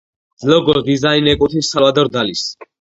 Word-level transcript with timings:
ლოგოს 0.51 0.79
დიზაინი 0.87 1.33
ეკუთვნის 1.35 1.71
სალვადორ 1.77 2.13
დალის. 2.19 2.47